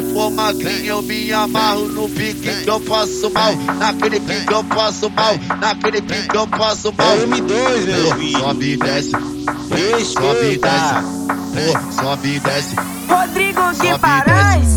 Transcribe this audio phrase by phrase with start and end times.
[0.00, 3.54] Se for magrinho, eu me amarro no pique que eu faço mal.
[3.78, 5.34] Naquele pique que eu faço mal.
[5.60, 7.06] Naquele pique que eu faço mal.
[7.06, 8.38] É M2, meu filho.
[8.38, 9.10] Sobe e desce.
[9.10, 12.00] Sobe e desce.
[12.00, 12.76] Sobe e desce.
[13.10, 14.68] Rodrigo Guimarães,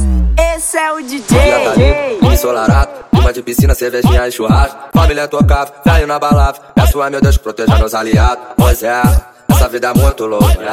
[0.57, 2.19] esse é o DJ.
[2.33, 7.21] ensolarado Clima de piscina, cervejinha e churrasco Família tocava, velho na balada Peço a meu
[7.21, 9.01] Deus que proteja meus aliados Pois é,
[9.49, 10.63] essa vida é muito louca,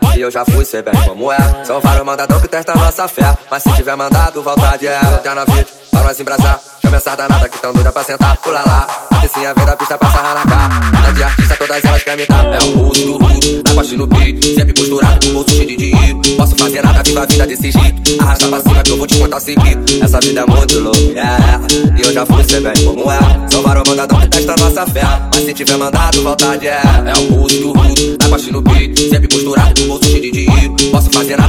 [0.00, 1.64] é E eu já fui, sei bem como é.
[1.64, 3.36] São vários mandadão que testam nossa fé.
[3.50, 6.60] Mas se tiver mandado, vontade é Até na vida, pra nós embrasar.
[6.80, 8.36] Chama essa danada que tão doida pra sentar.
[8.36, 8.86] Pula lá,
[9.24, 12.26] assim a vem da pista pra sarrar na cara de artista, todas elas querem me
[12.26, 14.44] dar É o pulso do rudo, na parte no beat.
[14.44, 16.20] Sempre posturado, bolso cheio de dinheiro.
[16.36, 18.22] Posso fazer nada, viva a vida desse jeito.
[18.22, 20.04] Arrasta pra cima que eu vou te contar o segredo.
[20.04, 21.60] Essa vida é muito louca, yeah.
[21.96, 23.18] E eu já fui, sei bem como é.
[23.50, 25.02] São vários mandadão que testa nossa fé.
[25.32, 27.93] Mas se tiver mandado, vontade é É o pulso do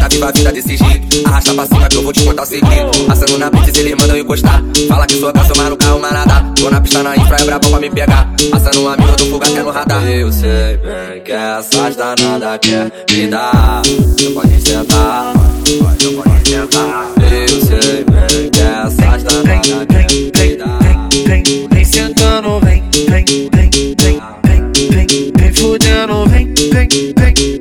[0.06, 1.28] Nada, viva a vida desse jeito.
[1.28, 3.06] Arrasta pra cima que eu vou te contar o segredo.
[3.08, 4.64] Passando na pista, eles mandam encostar.
[4.88, 7.44] Fala que sou graça, mas no carro, mas nada Tô na pista na infra, é
[7.44, 8.30] brabo pra me pegar.
[8.52, 10.08] Passando um amigo do fuga até no radar.
[10.08, 13.82] Eu sei bem que essas danadas quer me dar.
[13.84, 15.34] Você pode sentar,
[15.80, 17.12] pode, pode sentar.
[17.20, 21.10] Eu sei bem que essas danadas quer me dar.
[21.26, 27.14] Vem, vem sentando, vem, vem, vem, vem, vem, vem, vem, vem, vem, vem, vem, vem,
[27.18, 27.55] vem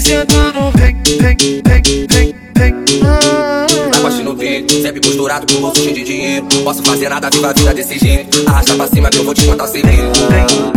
[0.00, 2.74] sentando, vem, vem, vem, vem, vem.
[3.90, 4.36] Na parte no
[4.82, 6.46] sempre posturado com o bolso cheio de dinheiro.
[6.64, 8.48] Posso fazer nada, viva a vida desse jeito.
[8.48, 10.69] Arrasta pra cima que eu vou te contar o segredo Vem, vem, vem,